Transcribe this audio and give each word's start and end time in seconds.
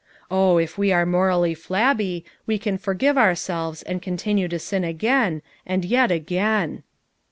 Oh, 0.31 0.57
if 0.57 0.79
we 0.79 0.91
are 0.91 1.05
morally 1.05 1.53
flabby, 1.53 2.25
we 2.47 2.57
can 2.57 2.79
forgive 2.79 3.19
our 3.19 3.35
selves, 3.35 3.83
and 3.83 4.01
continue; 4.01 4.47
to 4.47 4.57
sin 4.57 4.83
again, 4.83 5.43
and 5.63 5.85
yet 5.85 6.09
again." 6.11 6.81